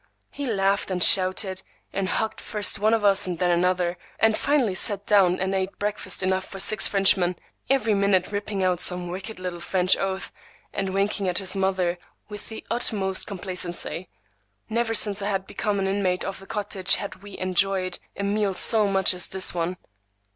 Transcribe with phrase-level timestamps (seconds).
[0.31, 1.61] He laughed and shouted,
[1.93, 5.77] and hugged first one of us and then another, and finally sat down and ate
[5.77, 7.35] breakfast enough for six Frenchmen,
[7.69, 10.31] every minute ripping out some wicked little French oath
[10.73, 14.09] and winking at his mother with the utmost complacency.
[14.71, 18.55] Never since I had become an inmate of the cottage had we enjoyed a meal
[18.55, 19.77] so much as that one.